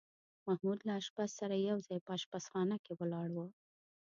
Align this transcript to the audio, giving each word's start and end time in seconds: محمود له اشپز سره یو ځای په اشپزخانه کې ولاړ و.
محمود 0.47 0.79
له 0.87 0.93
اشپز 1.01 1.29
سره 1.39 1.55
یو 1.69 1.77
ځای 1.87 1.99
په 2.05 2.11
اشپزخانه 2.17 2.77
کې 2.83 2.91
ولاړ 2.99 3.27
و. 3.35 3.37